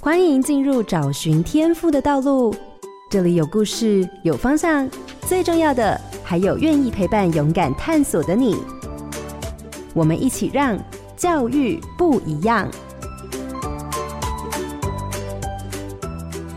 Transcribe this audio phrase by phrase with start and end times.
[0.00, 2.54] 欢迎进入找寻天赋的道路，
[3.10, 4.88] 这里有故事，有方向，
[5.26, 8.56] 最重要的还有愿意陪伴、勇敢探索的你。
[9.94, 10.78] 我们一起让
[11.16, 12.70] 教育不一样。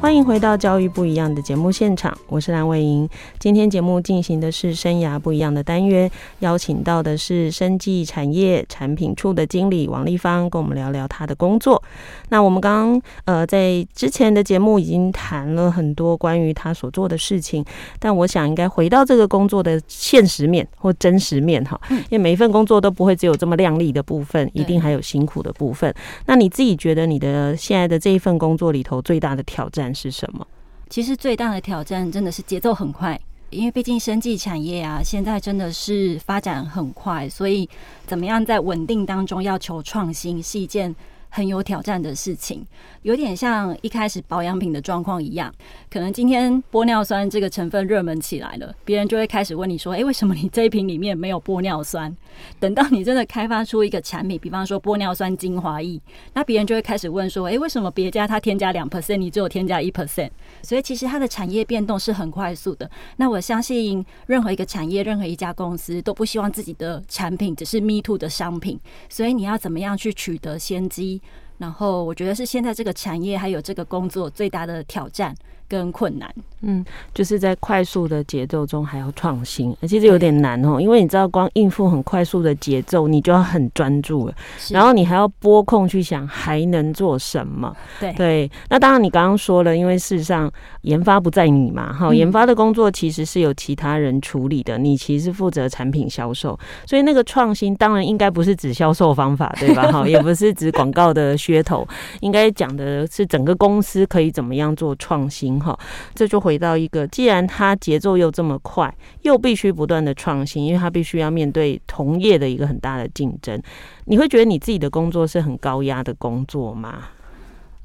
[0.01, 3.07] 欢迎回到《教育不一样》的节目现场，我是蓝伟莹。
[3.37, 6.09] 今天节目进行的是生涯不一样的单元，
[6.39, 11.81] 邀请到的是生技产业产品处的经理王丽芳，跟我们聊聊她的工作。
[12.29, 17.63] 那我们刚刚呃在之前的节目已经谈了很多关于她所做的事情，
[17.99, 25.93] 但我想应该回到这个工作的现实面或真实面哈，因为每一份工作都不会只有这么亮丽的部分，一定还有辛苦的部分。
[26.25, 30.45] 那你自己觉得你的现在的这一份工作里头最大的挑战是什么？
[30.89, 37.69] 其实最大的挑战真的是节奏很快，因为毕竟生技产业啊，现在真的是发展很快，所以
[38.05, 40.93] 怎么样在稳定当中要求创新是一件
[41.31, 42.63] 很有挑战的事情。
[43.01, 45.51] 有点像一开始保养品的状况一样，
[45.89, 52.15] 可能今天玻尿酸这个成分热门起来了，别人就会开始问你说：“诶，为什么你这一瓶里面没有玻尿酸？”
[52.59, 55.99] 等到你真的开发出一个产品，比方说玻尿酸精华液，
[56.33, 60.29] 那别人就会开始问说：“诶，为什么别家它添加两 percent，你只有添加一 percent？”
[60.61, 62.87] 所以其实它的产业变动是很快速的。
[63.17, 71.20] 那我相信任何一个产业、任何一家公司都不希望自己的产品只是 me too 的商品，所以你要怎么样去取得先机？
[71.61, 75.33] 然后我觉得是现在这个产业还有这个工作最大的挑战
[75.71, 76.29] 跟困难，
[76.63, 76.83] 嗯，
[77.13, 84.35] 就是在快速的节奏中还要创新，其实有点难哦，因为你知道光应付很快速的节奏，你就要很专注了，
[84.69, 88.51] 然后你还要拨空去想还能做什么，对对。
[88.67, 90.51] 那当然你刚刚说了，因为事实上
[90.81, 99.89] 研发不在你嘛，哈，研发的工作其实是由其他人处理的，你其实负责产品销售，所以那个创新当然应该不是指销售方法，对吧？
[99.89, 101.87] 哈，也不是指广告的噱头，
[102.19, 105.60] 应该讲的是整个公司可以怎么样做创新。
[105.61, 105.79] 好，
[106.15, 113.61] 这就回到一个，既然它节奏又这么快，又必须不断的创新，因为它必须要面对同业的一个很大的竞争。
[114.05, 117.03] 你会觉得你自己的工作是很高压的工作吗？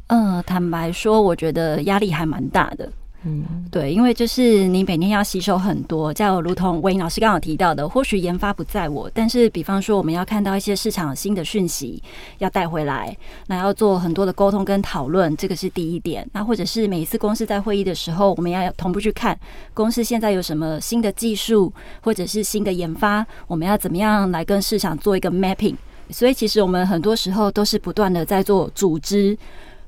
[0.08, 2.90] 嗯，坦白说，我觉得压力还蛮大的。
[3.28, 12.00] 嗯，对，因为就是你每天要吸收很多，就如同伟莹老师刚好提到的，或许研发不在我，但是比方说我们要看到一些市场新的讯息
[12.38, 13.16] 要带回来，
[13.48, 16.24] 那要做很多的沟通跟讨论，这个是第一点。
[16.32, 19.36] 那或者是每一次公司在会议的时候，我们要同步去看
[19.74, 21.72] 公司现在有什么新的技术
[22.02, 25.74] 或者是新的研发，我们要怎么样来跟市场做一个 mapping。
[26.10, 29.36] 所以其实我们很多时候都是不断的在做组织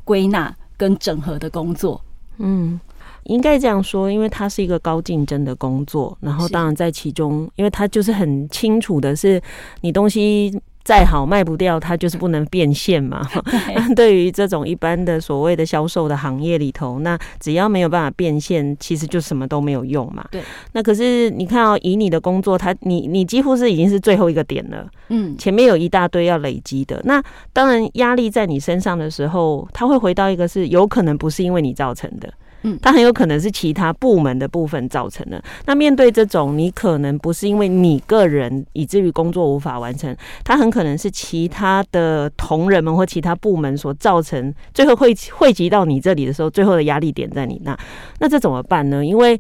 [0.03, 2.01] 归纳跟整合的工作。
[2.39, 2.81] 嗯。
[3.29, 9.41] 应该这样说，因为它是一个高竞争的工作，然后当然在其中，因为它就是很清楚的是，
[9.83, 13.21] 你东西再好卖不掉，它就是不能变现嘛。
[13.95, 20.27] 对，对于这种一般的所谓的销售的行业里头，那只要没有办法变现，其实就什么都没有用嘛。
[20.31, 20.43] 对。
[20.73, 26.99] 那可是你看哦，以你的工作，它你你几乎是已经是最后一个点了，嗯，前面有一大堆要累积的。
[27.05, 27.23] 那
[27.53, 32.33] 当然压力在你身上的时候，它会回到一个是有可能不是因为你造成的。
[32.63, 35.43] 嗯，它很有可能是其他部门的部分造成的。
[35.67, 40.15] 那面对这种，你可能不是因为你个人以至于工作无法完成，
[40.45, 47.79] 它很可能是其他的同仁们或其他部门所造成，最后会 汇集到你这里的时候，最后的压力点在你那。
[48.19, 49.05] 那这怎么办呢？
[49.05, 49.39] 因为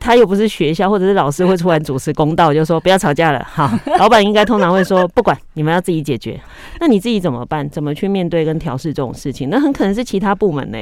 [0.00, 3.46] 他又不是学校或者是老师会突然主持公道，就说不要吵架了。
[3.46, 6.40] 好，老板应该通常会说不管，你们要自己解决。
[6.80, 7.68] 那你自己怎么办？
[7.68, 9.48] 怎么去面对跟调试这种事情？
[9.50, 10.78] 那很可能是其他部门呢、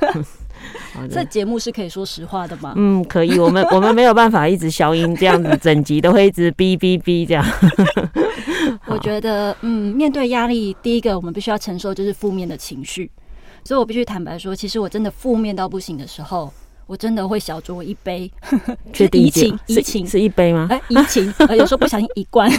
[1.10, 2.74] 这节目是可以说实话的吗？
[2.76, 3.38] 嗯，可以。
[3.38, 7.44] 我们 我们没有办法一直消音，这样子整集都会一直哔哔哔这样。
[8.86, 13.10] 我觉得，嗯，面对压力，第一个我们必须要承受就是负面的情绪，
[13.64, 16.52] 所以我必须坦白说，其实我真的负面到不行的时候。
[16.86, 18.30] 我真的会小酌一杯，
[18.92, 20.68] 是怡情，怡情是一杯吗？
[20.70, 22.50] 哎，怡情， 有时候不小心一罐，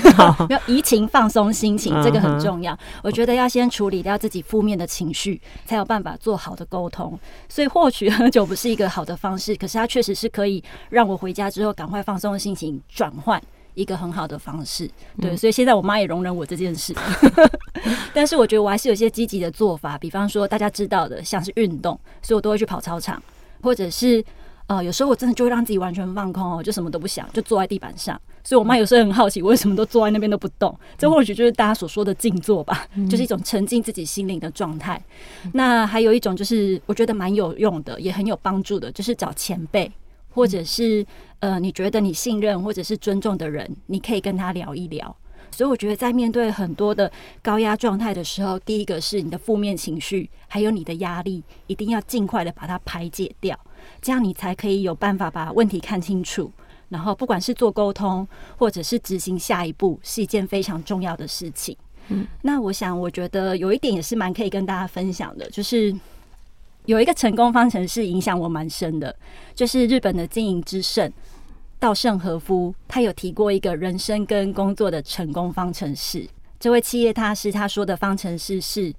[0.50, 2.78] 要 怡情放松心情，这个很重要。
[3.04, 7.18] 我觉得要先处理掉自己负面的情绪，才有办法做好的沟通。
[7.48, 13.42] 所以或许喝酒不是一个好的方式，可是它确实是可以让我回家之后赶快放松心情转换
[13.76, 14.90] 一个很好的方式。
[15.22, 16.96] 对，所以现在我妈也容忍我这件事，
[18.14, 23.22] 但是我觉得我还是有一些积极的做法，比方说大家知道的，像是运动，所以我都会去跑操场。
[23.62, 24.24] 或者是
[24.68, 28.20] 呃，有时候我真的就会让自己完全放空哦，就什么都不想，就坐在地板上。
[28.44, 30.76] 所以我妈有时候很好奇，我为什么都坐在那边都不动。
[30.98, 35.00] 这或许就是大家所说的静坐吧，就是一种沉浸自己心灵的状态。
[35.54, 39.92] 那还有一种就是我觉得蛮有用的，也很有帮助的，就是找前辈，
[40.30, 41.06] 或者是
[41.40, 45.16] 呃，你觉得你信任或者是尊重的人，你可以跟他聊一聊。
[45.56, 47.10] 所以我觉得在面对很多的
[47.42, 53.58] 高压状态的时候，第一个是你的负面情绪，还有你的压力，一定要尽快的把它排解掉，
[54.02, 56.52] 这样你才可以有办法把问题看清楚。
[56.90, 61.76] 然后不管是做沟通，或者是执行下一步，是一件非常重要的事情。
[62.10, 65.94] 嗯，那我想，我觉得有一点也是蛮可以跟大家分享的，就是
[66.86, 69.14] 有一个成功方程式影响我蛮深的，
[69.56, 71.12] 就是日本的经营之圣
[71.80, 76.28] 稻盛和夫，他有提过一个人生跟工作的成功方程式。
[76.60, 78.94] 这位企业大师他说的方程式是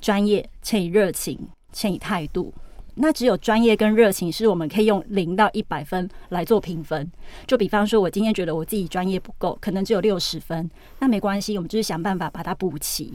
[0.00, 1.38] 专业乘以热情
[1.72, 2.52] 乘以态度。
[2.98, 7.10] 那只有专业跟热情是我们可以用零到一百分来做评分。
[7.46, 13.12] 就比方说，我今天觉得我自己专业不够，可能只有六十分，那没关系，我们就是想办法把它补齐。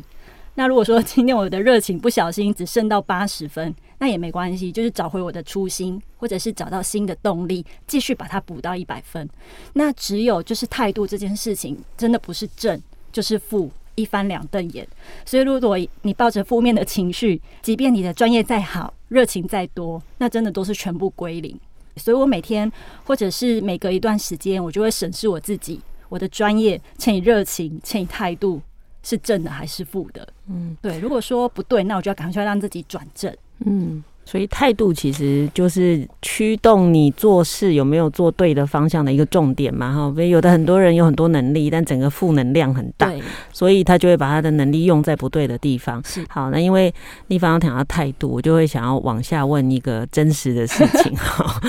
[0.54, 9.30] 那如果说今天我的热情不小心只剩到八十分，那也没关系，就是找回我的初心，或者是找到新的动力，继续把它补到一百分。
[9.74, 12.81] 那只有就是态度这件事情，真的不是正
[13.12, 13.71] 就是负。
[13.95, 14.88] 一翻两瞪眼，
[15.25, 21.59] 所以如果你抱着负面的情绪，即便你的专业再好，热情再多，那真的都是全部归零。
[21.98, 22.71] 所以我每天
[23.03, 28.62] 或者是每隔一段时间，我就会审视我自己，我的专业乘以热情乘以态度
[29.03, 30.25] 是正的还是负的？
[30.48, 30.98] 嗯，对。
[30.98, 33.36] 如果说不对，那我就要赶快让自己转正。
[33.66, 34.04] 嗯。
[34.24, 40.13] 所以态度其实就是驱动你做事有没有做对的方向的一个重点嘛，哈。
[40.13, 43.12] 所以有的很多人有很多能力，但整个负能量很大，
[43.52, 46.02] 所以他就会把他的能力用在不对的地方。
[46.06, 46.94] 是好，那因为
[47.28, 51.60] 丽芳要讲到态度，我就会想要往下问一个真实的事情 哈。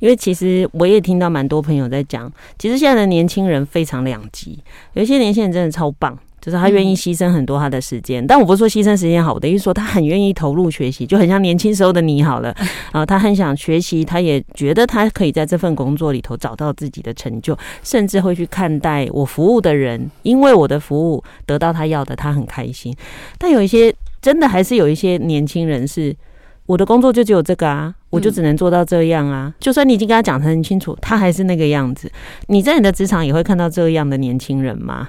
[0.00, 4.58] 因为其实我也听到蛮多朋友在讲，其实现在的年轻人非常两极，
[4.94, 6.18] 有一些年轻人真的超棒。
[6.40, 12.54] 就是他愿意牺牲很多他的时间，但我不是说牺牲时间好，我等于说他很愿意投入学习，就很像年轻时候的你好了
[12.92, 22.94] 啊，他很想学习，他也觉得他可以在这份工作里头找到自己的成就，甚至会去看待我服务的人，因为我的服务得到他要的，他很开心。
[23.36, 26.14] 但有一些真的还是有一些年轻人是，
[26.66, 32.10] 我的工作就只有这个啊，我就只能做到这样啊，就算你已经跟他讲得很清楚，他还是那个样子。
[32.46, 35.08] 你在你的职场也会看到这样的年轻人吗？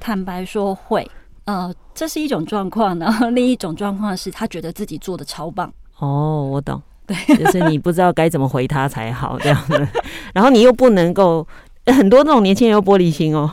[0.00, 1.08] 坦白说会，
[1.44, 5.72] 呃，这是一种状况，然 后另一种状况是他觉得自己做的超棒。
[5.98, 9.88] 哦，我懂，对，就是你不知道该怎么回他才好这样子，
[10.34, 11.46] 然后你又不能够，
[11.86, 13.52] 很多那种年轻人又玻璃心哦。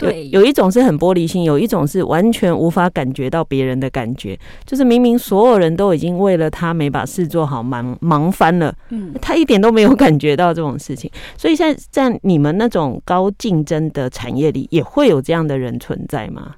[0.00, 11.10] 对，有一种是很玻璃心，有一种是完全无法感觉到别人的感觉，就是明明所有人都已经为了他没把事做好忙忙翻了，嗯，他一点都没有感觉到这种事情。
[11.36, 16.54] 所以现在在你们那种高竞争的产业里，也会有这样的人存在吗？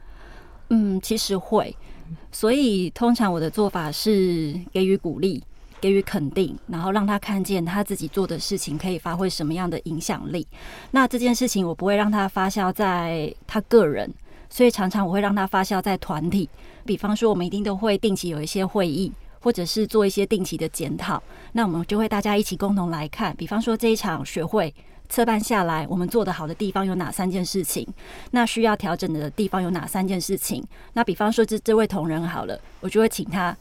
[0.70, 1.76] 嗯，其实会。
[2.30, 5.42] 所以通常我的做法是给予鼓励。
[5.82, 10.46] 给予肯定，然后让他看见他自己做的事情可以发挥什么样的影响力。
[10.92, 14.08] 那这件事情我不会让他发酵在他个人，
[14.48, 16.48] 所以常常我会让他发酵在团体。
[16.84, 21.20] 比方说，我们一定都会定期有一些会议，或者是做一些定期的检讨。
[21.50, 24.72] 那我们就会大家一起共同来看，比方说这一场学会
[25.08, 27.84] 策办下来，我们做得好的地方有哪三件事情？
[28.30, 30.64] 那需要调整的地方有哪三件事情？
[30.92, 33.56] 那比方说这这位同仁好了，我就会请他。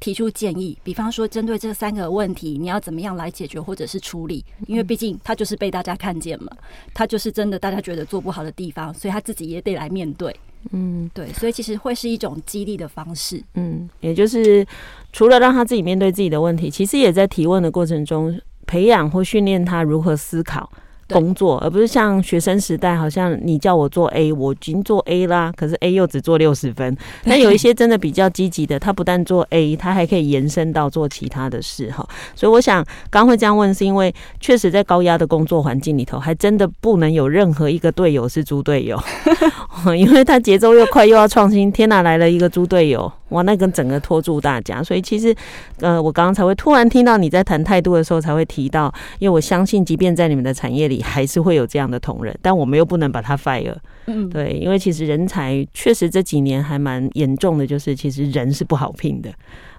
[0.00, 4.44] 提出建议，比方说针对这三个问题，你要怎么样来解决或者是处理？
[4.66, 6.50] 因为毕竟他就是被大家看见嘛，
[6.94, 10.34] 他就是真的大家觉得做不好的地方，所以他自己也得来面对。
[10.72, 13.42] 嗯，对，所以其实会是一种激励的方式。
[13.54, 14.66] 嗯，也就是
[15.12, 20.70] 除了让他自己面对自己的问题，其实也在提问的过程中培养或训练他如何思考。
[21.08, 26.96] 工作，而不是像学生时代，好像你叫我做 A，我已经做 A 啦，可是 A 又只做六十分。
[27.24, 32.06] 但有一些真的比较积极的，他不但做 A，他还可以延伸到做其他的事哈。
[32.34, 39.00] 所以我想，刚会这样问，是因为确实在高压的工作环境里头，还真的不能有任何一个队友是猪队友，
[39.96, 41.70] 因为他节奏又快又要创新。
[41.70, 44.82] 天哪，来了一个猪队友，哇，那跟整个拖住大家。
[44.82, 45.34] 所以其实，
[45.80, 50.96] 呃，我刚刚才会突然听到你在谈态度的时候，才会提到，因为我相信，即便在你们的产业里。
[51.06, 53.76] 还是会有这样的同仁，但我们又不能把他 fire。
[54.06, 59.30] 嗯，对，因为其实人才确实这几年还蛮严重的，就是其实人是不好聘的，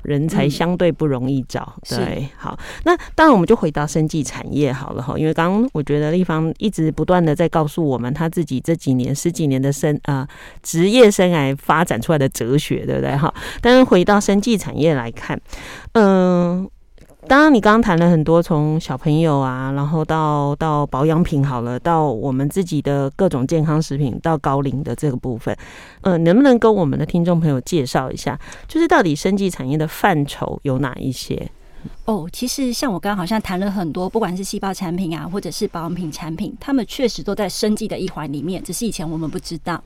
[0.07, 1.75] 人才相对不容易找。
[1.91, 10.27] 嗯、对，好，那当然我们就回到生技产业好了哈，因为刚刚我觉得丽芳一直不断的在告诉我们他自己这几年十几年的生啊、呃、
[10.63, 13.17] 职业生涯发展出来的哲学，对不对？
[13.17, 15.37] 哈，但是回到生技产业来看，
[15.91, 16.71] 嗯、呃。
[17.27, 25.55] 当然，你刚刚谈了很多，从小朋友啊，然后到到保养品好了，到我们自己的各种健康食品，到高龄的这个部分，
[26.01, 31.51] 呃，能不能跟我们的听众朋友介绍一下， 就是到底生技产业的范畴有哪一些？
[32.05, 39.81] 哦，其实像我刚刚好像谈了很多，不管是细胞产品啊，或者是保养品产品，他们确实都在生技的一环里面，只是以前我们不知道。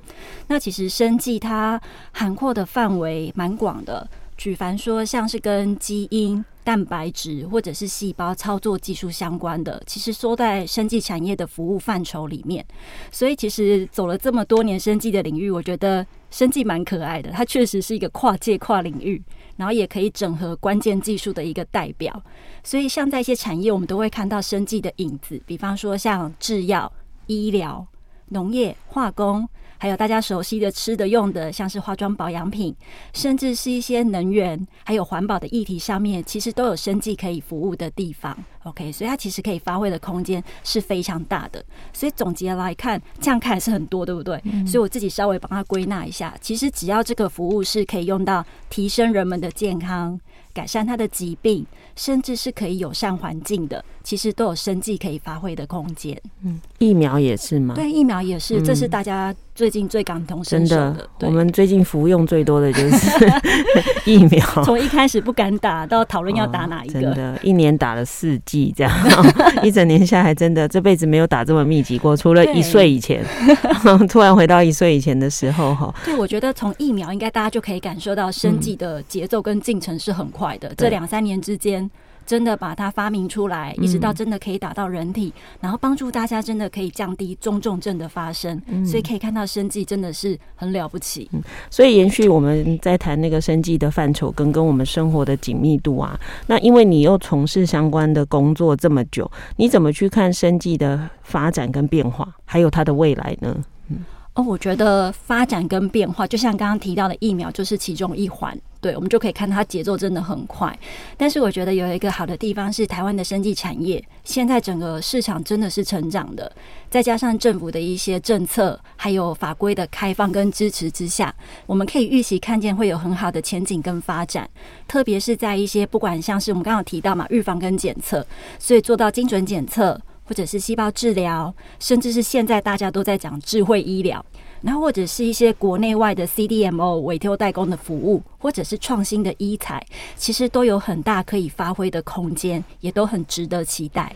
[0.48, 1.82] 那其实生技它
[2.12, 4.08] 涵括的范围蛮广的，
[4.42, 6.44] 举凡说像是跟基因。
[6.64, 12.64] 蛋白质或者是细胞操作技术相关的，其实说在生技产业的服务范畴里面，
[13.12, 17.32] 所以其实走了这么多年生技的领域，我觉得生技蛮可爱的。
[17.32, 19.20] 它确实是一个跨界跨领域，
[19.58, 22.24] 然后也可以整合关键技术的一个代表。
[22.64, 26.92] 所以像在一些产业，我们都会看到生技的影子，比方说像制药、
[27.26, 27.86] 医疗、
[28.30, 29.50] 农业、化工。
[29.82, 32.72] 还有大家熟悉的吃的用的，像是化妆保养品，
[33.16, 38.38] 甚至是一些能源，还有环保的议题上面，其实都有生计可以服务的地方。
[38.62, 41.66] OK，所以它其实可以发挥的空间是非常大的。
[41.92, 44.40] 所以总结来看，这样看是很多，对不对？
[44.44, 44.68] 嗯。
[44.68, 50.20] 所以我自己稍微帮它归纳一下，其实只要这个服务是可以用到提升人们的健康。
[50.54, 56.20] 改善他的疾病，甚至是可以友善环境的，其实都有生计可以发挥的空间。
[56.44, 57.74] 嗯，疫苗也是吗？
[57.74, 61.08] 对，疫苗也是，嗯、这是大家最近最感同身受的。
[61.20, 63.26] 的我们最近服用最多的就是
[64.06, 68.92] 疫苗，从一开始不敢打，到讨论要打哪一个，哦、真的，一年打了四剂这样，
[69.64, 73.24] 一整年下来，真的这辈子没有打这么密集过，除了一岁以前，
[74.10, 75.96] 突然回到一岁以前的时候哈。
[76.04, 80.42] 对，我觉得从疫苗应该大家就可以感受到生计的节奏跟进程是很快。
[80.42, 81.88] 快的，这两三年之间，
[82.32, 91.28] 真的把它发明出来，一直到真的可以打到人体，然后帮助大家真的可以降低中重症的发生，所以可以看到生计真的是很了不起。
[91.34, 103.54] 嗯，所以延续我们在谈那个生计的范畴跟跟我们生活的紧密度啊，那因为你又从事相关的工作这么久，你怎么去看生计的发展跟变化，还有它的未来呢？
[103.90, 103.98] 嗯。
[104.34, 108.58] 哦，我觉得发展跟变化，就像刚刚提到的疫苗，就是其中一环。
[108.80, 110.76] 对，我们就可以看它节奏真的很快。
[111.18, 116.50] 但是我觉得有一个好的地方是，台湾的生技产业现在整个市场真的是成长的，
[116.90, 121.36] 再加上政府的一些政策，还有法规的开放跟支持之下，
[121.66, 124.50] 我们可以预期看见会有很好的前景跟发展。
[124.88, 128.26] 特别是在一些不管像是我们刚刚提到嘛，预防跟检测，
[128.58, 130.00] 所以做到精准检测。
[130.32, 134.26] 或者是细胞治疗，甚至是现在大家都在讲智慧医疗，
[134.62, 139.86] 然后或者是一些国内外的 CDMO 委托代工的服务，或者是创新的医材，
[140.16, 144.16] 其实都有很大可以发挥的空间，也都很值得期待。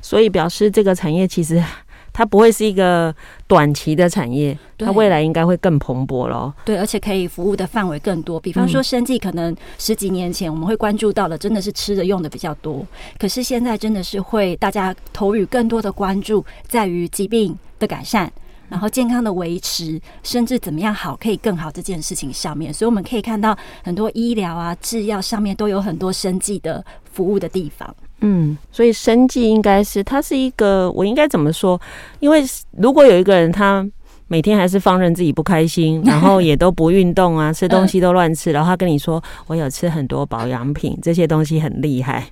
[0.00, 1.62] 所以表示这个产业其实。
[2.12, 3.14] 它不会是一个
[3.46, 6.52] 短期的产业，它未来应该会更蓬勃咯。
[6.64, 8.38] 对，而且可以服务的范围更多。
[8.40, 12.86] 比方说，生计可能十几年前我们会关注到的，真的是吃的用的比较多。
[13.18, 18.30] 可是现在真的是会大家投予更多的关注，在于疾病的改善，
[18.70, 22.72] 然后健康的维持，甚至怎么样好可以更好这件事情上面。
[22.72, 27.94] 所以我们可以看到很多医疗啊、制药上面都有很多生计的服务的地方。
[28.20, 31.80] 嗯，所以生计应该是它是一个，我应该怎么说？
[32.20, 32.44] 因为
[32.78, 33.86] 如果有一个人他
[34.28, 42.24] 每天还是放任自己不开心，然后也都不运动啊， 吃东西都乱吃，然后他跟你说我有吃很多保养品，这些东西很厉害，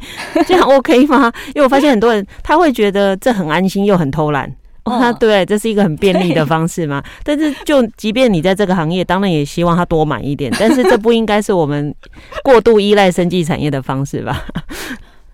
[0.46, 1.32] 这样 OK 吗？
[1.48, 4.54] 因为我发现很多人他会觉得这很安心又很偷懒，
[4.88, 7.02] 哦， 对，这是一个很便利的方式嘛。
[7.22, 11.94] 但是就即便你在这个行业，当然也希望他多买一点， 但是这不应该是我们
[12.42, 14.46] 过度依赖生技产业的方式吧？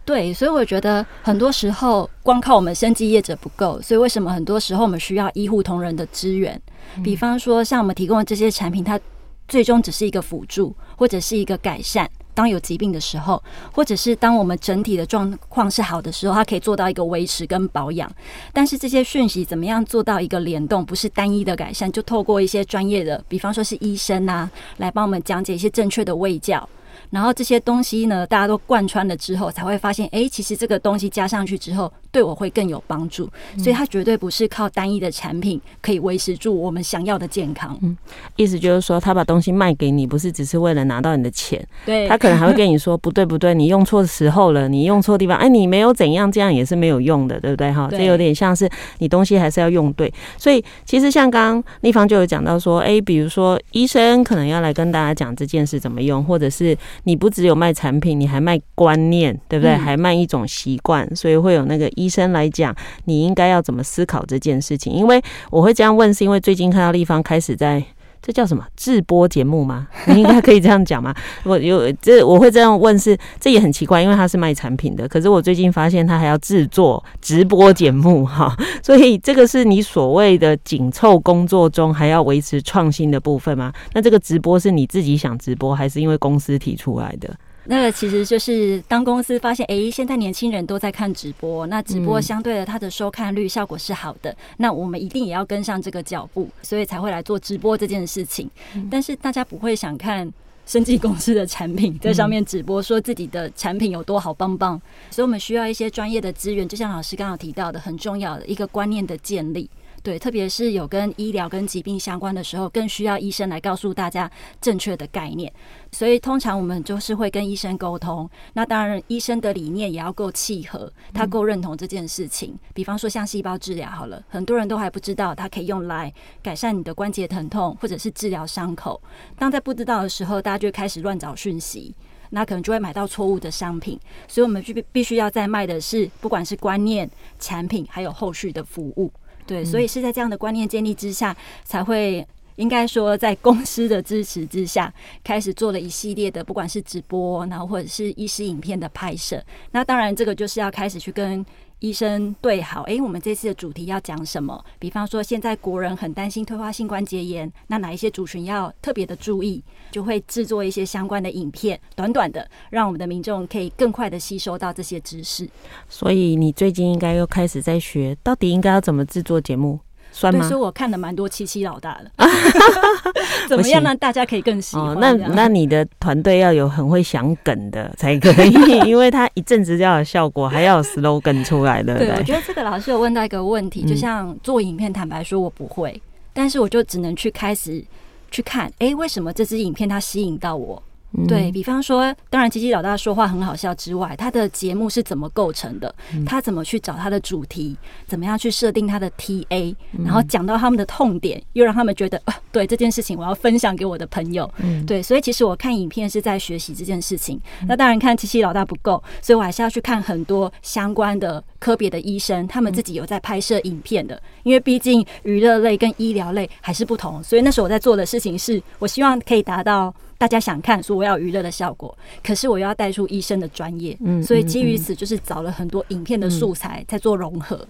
[0.04, 6.60] 对，所以我觉得很多时候光靠我们生技业者不够，所以为什么很多时候我们需要医护同仁的支援？
[7.02, 9.00] 比方说，像我们提供的这些产品，它
[9.48, 12.06] 最终只是一个辅助，或者是一个改善。
[12.34, 18.10] 当有疾病的时候，或者是当我们整体的状况是好的时候，它可以做到一个维持跟保养。
[18.52, 26.68] 但是这些讯息怎么样做到一个联动，不是单一的改善，就透过一些专业的，比方说是医生啊，来帮我们讲解一些正确的喂教。
[27.10, 33.28] 然后这些东西呢，大家都贯穿了之后，才会发现，哎，其实这个东西加上去之后，对我会更有帮助。
[33.58, 37.76] 所以它绝对不是靠单一的产品可以维持住我们想要的健康。
[37.82, 37.96] 嗯，
[38.36, 41.60] 意思就是说，他把东西卖给你，不是只是为了拿到你的钱。
[41.84, 47.72] 对，他可能还会跟你说，不对不对，你用错时候了，你用错地方，哎，你没有怎样，这样也是没有用的，对不对？
[47.72, 50.12] 哈，这有点像是你东西还是要用对。
[50.38, 56.76] 所以其实像刚刚丽芳就有讲到说，哎，比如说医生可能要来跟大家讲这件事怎么用，或者是。
[57.06, 59.74] 你不只有卖产品，你还卖观念，对不对？
[59.74, 64.92] 还卖一种习惯，所以会有那个医生来讲，你应该要怎么思考这件事情。
[64.92, 67.84] 因为我会这样问，是因为最近看到立方开始在。
[68.26, 69.86] 这叫什么直播节目吗？
[70.08, 71.14] 你应该可以这样讲吗？
[71.42, 75.06] 我有这我会这样问是，这也很奇怪，因为他是卖产品的。
[75.06, 83.70] 可是我最近发现他还要制作直播节目哈， 所以这个是你所谓的紧凑工作中还要维持创新的部分吗？
[83.92, 87.28] 那这个直播是你自己想直播，还是因为公司提出来的？
[87.66, 98.50] 那个其实就是当公司发现，哎，现在年轻人都在看直播，那直播相对的它的收看率效果是好的，那我们一定也要跟上这个脚步，所以才会来做直播这件事情。
[98.90, 100.30] 但是大家不会想看
[100.66, 104.80] 生技公司的产品在上面直播，说自己的产品有多好棒棒，
[105.10, 109.68] 所以我们需要一些专业的资源，就像老师刚刚提到的，很重要的一个观念的建立。
[110.04, 114.30] 对，特别是有跟医疗跟疾病相关的时候，更需要医生来告诉大家
[114.60, 115.50] 正确的概念。
[115.90, 118.28] 所以通常我们就是会跟医生沟通。
[118.52, 122.54] 那当然，医生的理念也要够契合，他够认同这件事情。
[122.74, 129.00] 比方说像细胞治疗好了，很多人都还不知道它可以用来改善你的关节疼痛，或者是治疗伤口。
[129.38, 131.94] 当在不知道的时候，大家就开始乱找讯息，
[132.28, 133.98] 那可能就会买到错误的商品。
[134.28, 139.10] 所以我们必必须要在卖的是，不管是观念、产品，还有后续的服务。
[139.46, 149.42] 对，所以是在这样的观念建立之下，才会应该说在公司的支持之下，开始做了一系列的，不管是直播，然后或者是医师影片的拍摄。
[149.72, 151.44] 那当然，这个就是要开始去跟。
[151.84, 154.64] 医生对好，哎、我们这次的主题要讲什么？
[154.78, 159.62] 比方说，现在国人很担心退化性关节炎，那哪一些族群要特别的注意？
[159.90, 165.46] 就会制作一些相关的影片，短短的，让我们的民众可以更快的吸收到这些知识。
[165.86, 169.78] 所以，你最近应该又开始在学，到底应该要怎么制作节目？
[170.14, 172.10] 所以我看了蛮多七七老大的，
[173.48, 174.90] 怎么样让大家可以更喜欢？
[174.90, 178.52] 哦、那那你的团队要有很会想梗的才可以，
[178.88, 181.98] 因为他一阵子就要有效果，还要有 slogan 出来的。
[181.98, 186.00] 对，我觉得这个老师有问到一个问题，就像做影片，坦白说我不会，
[186.32, 187.84] 但是我就只能去开始
[188.30, 190.80] 去看，哎、欸，为什么这支影片它吸引到我？
[191.28, 195.94] 对，比方说，当然，七七老大说话很好笑之外，他的节目是怎么构成的？
[196.26, 197.76] 他怎么去找他的主题？
[198.06, 199.74] 怎么样去设定他的 TA？
[200.04, 204.50] 然后讲到他们的痛点，又让他们觉得啊，对这件事情我要分享给我的朋友。
[204.86, 207.40] 对，所以其实我看影片是在学习这件事情。
[207.68, 214.20] 那当然看七七老大不够，所以我还是要去看很多相关的科别的医生，他们自己有在拍摄影片的。
[214.42, 219.94] 因为毕竟娱乐类跟医疗类还是不同，所以那时候我在做的事情是我希望可以达到。
[220.16, 227.66] 大家想看，说我要娱乐的效果，可是我又要带出医生的专业，嗯，所以基于此，就是找了很多影片的素材，在做融合。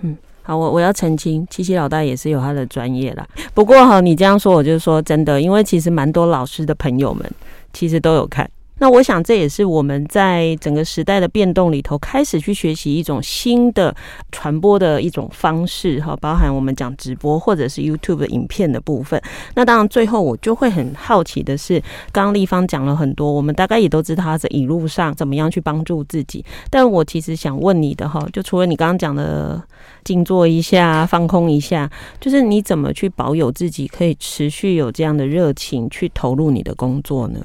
[0.00, 3.26] 嗯，好，我我要澄清，七七老大也是有他的专业啦。
[3.52, 7.28] 不过哈，你这样说，我就说真的，因为其实蛮多老师的朋友们
[7.72, 8.48] 其实都有看。
[8.80, 13.94] 那我想，这也是我们在整个时代的变动里头，开始去学习一种新的
[14.30, 19.20] 传播的一种方式哈，包含我们讲直播或者是 YouTube 的影片的部分。
[19.54, 21.80] 那当然，最后我就会很好奇的是，
[22.12, 26.44] 刚刚丽芳讲了很多，我们大概也都知道他在一路上怎么样去帮助自己。
[26.70, 29.60] 但我其实想问你的哈，就除了你刚刚讲的
[30.04, 37.40] 静坐一下、放空一下，就是你怎么去保有自己可以持续有这样的热情去投入你的工作呢？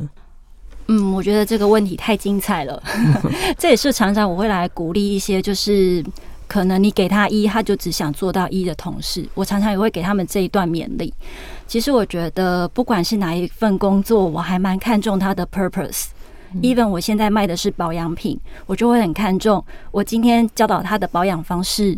[0.88, 2.82] 嗯，我觉得这个问题太精彩了。
[3.58, 6.04] 这也是常常我会来鼓励一些，就是
[6.48, 9.26] 可能你给他一，他就只想做到一的同事。
[9.34, 11.14] 我常常也会给他们这一段勉励。
[11.66, 16.08] 其实我觉得，不管是哪一份工作，我还蛮看重他的 purpose。
[16.62, 21.98] Even 我现在卖的是保养品，我就会很看重我今天教导他的保养方式。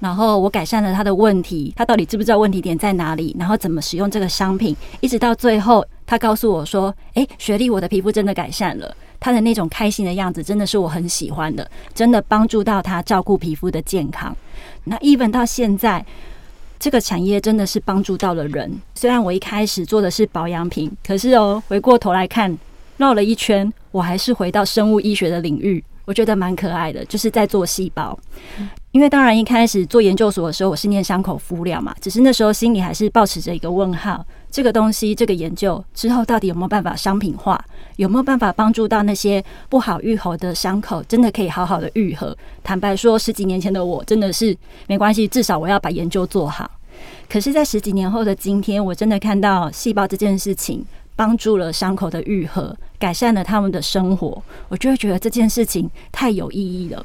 [0.00, 3.36] 然后我改善了他的问题，他到底知不知道问题点在哪里？
[3.38, 4.74] 然后怎么使用这个商品？
[5.00, 14.34] 一直到最后，他告诉我说：“诶，雪莉，我的皮肤真的改善了。”他的那种开心的样子，真的是我很喜欢的，真的帮助到他照顾皮肤的健康。
[14.84, 16.02] 那 even 到现在，
[16.78, 18.80] 这个产业真的是帮助到了人。
[18.94, 22.58] 虽然我一开始做的是保养品，可是哦，回过头来看，
[22.96, 25.84] 绕了一圈，我还是回到生物医学的领域。
[26.06, 28.18] 我觉得蛮可爱的，就是在做细胞。
[28.92, 37.64] 因为当然一开始做研究所的时候，我是念伤口敷料嘛，只是那时候心里还是保持着一个问号：这个东西，这个研究之后到底有没有办法商品化？
[37.96, 42.36] 有没有办法帮助到那些不好愈合的伤口，真的可以好好的愈合？
[42.64, 44.56] 坦白说，十几年前的我真的是
[44.88, 46.68] 没关系，至少我要把研究做好。
[47.28, 50.84] 可是，在十几年后的今天，我真的看到细胞这件事情。
[51.16, 57.04] 帮助了伤口的愈合，改善了他们的生活，我就会觉得这件事情太有意义了。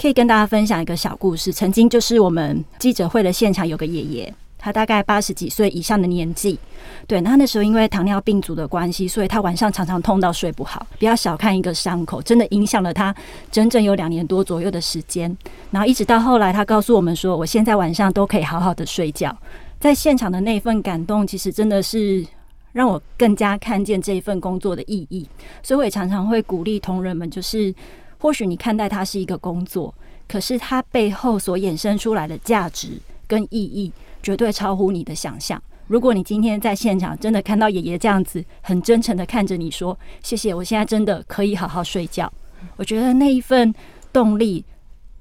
[0.00, 1.52] 可以跟大家分享一个小故事。
[1.52, 6.58] 曾经就是我们记者会的现场，有个爷爷，他大概八十几岁以上的年纪，
[7.06, 10.86] 对，那那时候因为糖尿病足的关系，所以他晚上常常痛到睡不好。
[10.98, 13.14] 不要小看一个伤口，真的影响了他
[13.50, 15.34] 整整有两年多左右的时间。
[15.70, 19.36] 然后一直到后来，他告诉我们说：“我现在晚上都可以好好的睡觉。”
[19.80, 22.26] 在现场的那份感动，其实真的是。
[22.74, 25.24] 让我更加看见这一份工作的意义，
[25.62, 27.72] 所以我也常常会鼓励同仁们，就是
[28.18, 29.94] 或许你看待它是一个工作，
[30.26, 35.62] 可是它背后所衍生出来的价值跟意义，绝对超乎你的想象。
[35.86, 42.32] 如果你今天在现场真的看到爷爷这样子很真诚的看着你说谢谢，我现在真的可以好好睡觉。
[42.76, 43.72] 我觉得那一份
[44.10, 44.64] 动力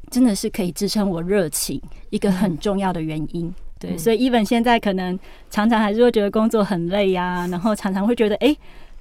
[0.10, 3.54] 真的是可以支撑我热情一个很重要的原因。
[3.78, 8.56] 对，所以 Even 现在可能常常还是会觉得工作很累呀，然后常常会觉得哎，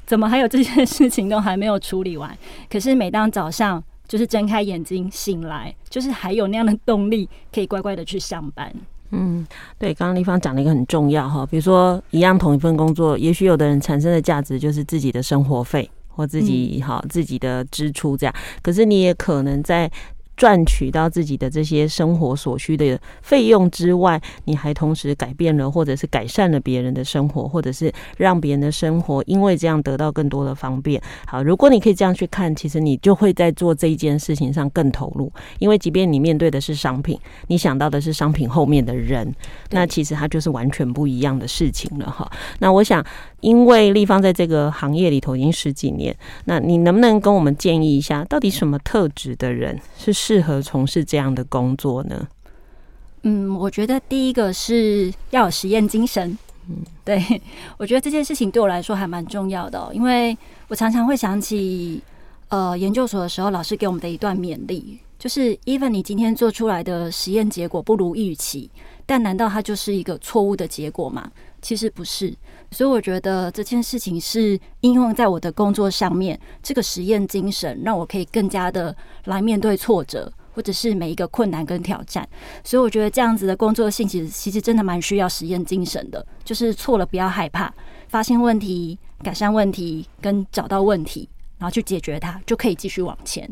[0.06, 2.36] 怎么还有这些事情都还没有处理完？
[2.70, 8.72] 可是每当早上就是睁开眼睛醒来，就是还有那样的动力可以乖乖的去上班。
[9.10, 9.46] 嗯，
[9.78, 19.90] 对，刚刚丽芳讲了一个很重要哈，比如说一样同一份工作，也许有的人产生的价值就是自己的生活费或自己哈、嗯、自己的支出这样，可是你也可能在。
[20.42, 31.00] 赚取到自己的这些生活所需的费用之外，你还同时改变了或者是改善了别人的生活，或者是让别人的生活因为这样得到更多的方便。
[31.28, 39.32] 好，如果你可以这样去看，其实你就会在做这一件事情上更投入，因为即便你面对的是商品，你想到的是商品后面的人，
[39.70, 42.28] 那其实它就是完全不一样的事情了哈。
[42.58, 43.06] 那我想。
[43.42, 52.26] 因为立方在这个行业里头已经十几年，那你能不能跟我们建议一下，到底什么特质的人是适合从事这样的工作呢？
[53.24, 56.36] 嗯，我觉得第一个是要有实验精神。
[56.68, 57.20] 嗯，对，
[57.76, 60.36] 我觉得这件事情对我来说还蛮重要的哦，因为
[60.68, 62.00] 我常常会想起，
[62.48, 68.70] 呃，研究所的时候老师给我们的一段勉励，就是 even 你今天做出来的实验结果不如预期，
[69.04, 71.28] 但难道它就是一个错误的结果吗？
[71.62, 72.34] 其实不是。
[72.70, 78.94] 所以我觉得这件事情是应用在我的工作上面，这个实验精神让我可以更加的
[79.24, 82.28] 来面对挫折，或者是每一个困难跟挑战。
[82.64, 87.72] 所以我觉得这样子的工作性质其实真的蛮需要实验精神的，就是错了不要害怕，
[88.08, 93.48] 发现问题、改善问题跟找到问题，然后去解决它，就可以继续往前。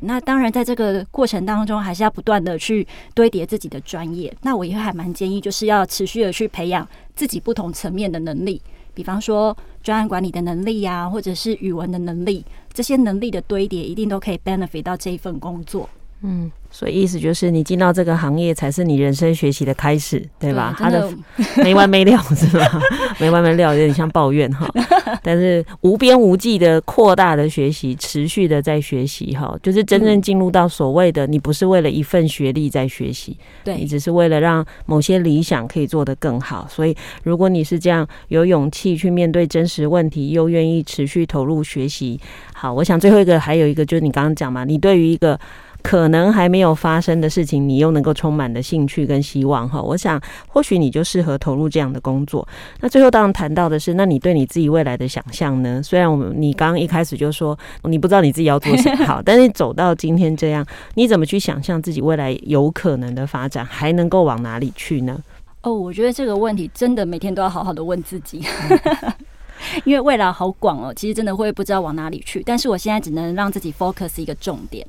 [0.00, 4.34] 那当然，在这个过程当中，还是要不断的去堆叠自己的专业。
[4.42, 8.60] 那我也还蛮建议，就是要持续的去培养自己不同层面的能力，
[8.94, 15.88] 比方说专案管理的能力呀，或者是语文的能力，这些能力的堆叠，一定都可以 benefit 到这一份工作。
[16.22, 16.50] 嗯。
[16.70, 20.76] 所以意思就是，你进到这个行业才是你人生学习的开始，对吧？
[20.78, 21.10] 他的
[21.64, 22.78] 没完没了是吧？
[23.18, 24.68] 没完没了，有点像抱怨哈。
[25.24, 36.66] 但是无边无际的扩大的学习，持续的在学习哈，就是真正进入到所谓的你不是为了一份学历在学习，对，你只是为了让某些理想可以做得更好。
[36.68, 42.20] 所以如果你是这样有勇气去面对真实问题，又愿意持续投入学习，
[42.52, 45.40] 好，我想最后一个还有一个就是你刚刚讲嘛，你对于一个。
[45.82, 49.80] 可能还没有发生的事情，你又能够充满了兴趣跟希望哈。
[49.80, 52.46] 我想，或许你就适合投入这样的工作。
[52.80, 55.82] 那最后当然谈到的是，那你对你自己未来的想象呢？
[55.82, 65.18] 虽然我们你刚刚一开始就说你不知道你自己要做什么 好，但是走到今天这样，你怎么去想象自己未来有可能的发展，还能够往哪里去呢？
[65.62, 68.42] 哦，我觉得这个问题真的每天都要好好的问自己，
[69.84, 72.42] 因为未来好广哦，其实真的会不知道往哪里去。
[72.44, 74.86] 但是我现在只能让自己 focus 一个重点。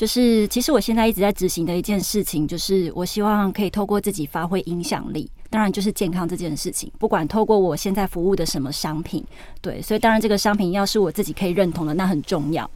[0.00, 5.30] 就是，其实我现在一直在执行的一件事情，就是我希望可以透过自己发挥影响力。
[5.50, 9.22] 当然，就是健康这件事情，不管透过我现在服务的什么商品，
[9.60, 12.70] 对，所以当然这个商品要是我自己可以认同的，那很重要。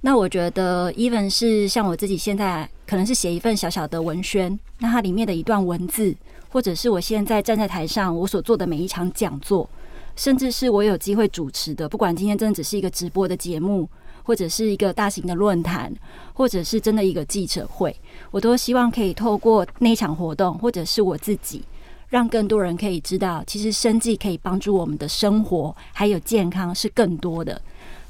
[0.00, 6.16] 那我觉得，even 是像我自己现在可能是写一份小小的文宣，那它里面的一段文字，
[6.48, 9.68] 或者是我现在站在台上我所做的每一场讲座，
[10.14, 13.86] 甚至是我有机会主持的，不管今天真的只是一个直播的节目。
[14.26, 15.92] 或者是一个大型的论坛，
[16.34, 17.94] 或者是真的一个记者会，
[18.32, 21.62] 我都希望可以透过那场活动，或者是我自己，
[22.08, 27.62] 让更多人可以知道，其实生计可以帮助我们的生活，还有健康是更多的。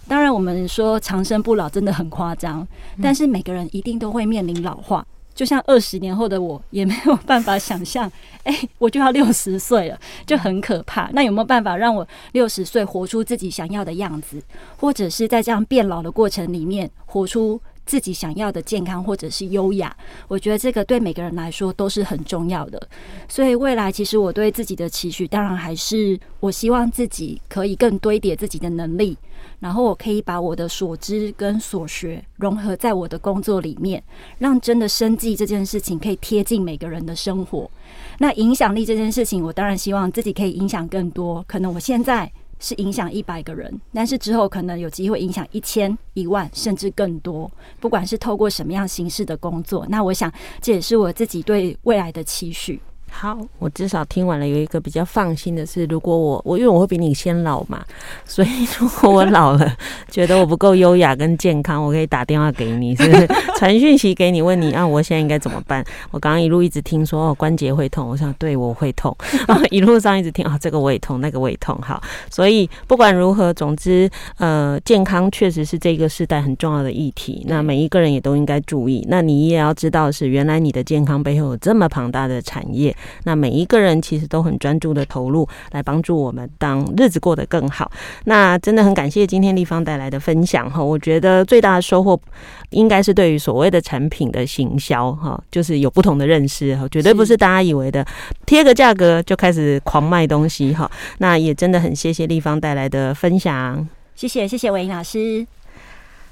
[0.08, 2.66] 当然，我们说长生不老真的很夸张，
[3.02, 5.06] 但是每个人一定都会面临老化。
[5.36, 8.10] 就像二十年后的我，也没有办法想象，
[8.42, 11.10] 哎、我就要六十岁了，就很可怕。
[11.12, 14.42] 那有没有办法让我六十岁活出自己想要的样子，
[14.78, 19.94] 或者是在这样变老的过程里面，活出自己想要的健康或者是优雅？
[20.26, 22.88] 我觉得这个对每个人来说都是很重要的。
[23.28, 29.16] 所以未来，其实我对自己的期许，当然还是我希望自己可以更堆叠自己的能力。
[29.58, 34.02] 然后我可以把我的所知跟所学融合在我的工作里面，
[34.38, 37.70] 让真的生计这件事情可以贴近每个人的生活。
[38.18, 41.44] 那影响力这件事情，我当然希望自己可以影响更多。
[41.48, 47.50] 可能我现在是影响一百个人，但是之后可能有机会影响一千、一万，甚至更多。
[47.80, 52.80] 不管是透过什么样形式的工作，那我想这也是我自己对未来的期许。
[53.18, 57.82] 好，我至少听完了，有一个比较放心的是，如果我我因为我会比你先老嘛，
[58.26, 58.48] 所以
[58.78, 59.74] 如果我老了
[60.12, 63.26] 觉得我不够优雅跟健康，我可以打电话给你，是不是
[63.56, 65.82] 传讯息给你，问你啊，我现在应该怎么办？
[66.10, 69.16] 我刚刚一路一直听说哦，关节会痛，我想对我会痛，
[69.48, 71.98] 然后一路上一直听啊，这个我也痛，那个我也痛，好，
[72.30, 79.06] 所以不管如何，总之呃，健康确实是这个时代很重要的议题，那每一个人也都应该注意。
[79.08, 82.94] 那你也要知道是原来你的健康背后有这么庞大的产业。
[83.24, 87.90] 那每一个人其实都很专注的投入，来帮助我们当日子过得更好。
[88.24, 92.18] 那真的很感谢今天丽芳带来的分享哈，我觉得最大的收获
[92.70, 98.06] 应该是对于所谓的产品的行销哈，就是有不同的认识哈，绝对不是大家以为的
[98.46, 100.90] 贴个价格就开始狂卖东西哈。
[101.18, 105.46] 那也真的很谢谢丽芳带来的分享，谢谢谢谢韦老师。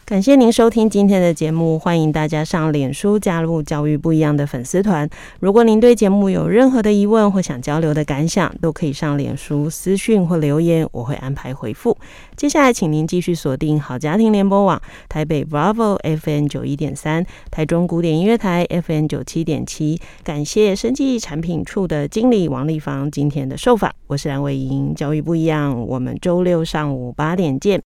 [0.06, 5.08] 感谢您收听今天的节目，欢迎大家上脸书加入“教育不一样”的粉丝团。
[5.40, 11.96] 如果您对节目有任何的疑问或想交流的感想，都可以上脸书私讯或留言，我会安排回复。
[12.36, 19.98] 接下来，请您继续锁定好家庭联播网台北 Bravo FM 九一点三、台中古典音乐台 FM 九七点七。
[20.22, 27.80] 感谢生技产品处的经理王丽芳今天的受访，我是蓝伟莹，教育不一样，我们周六上午八点见。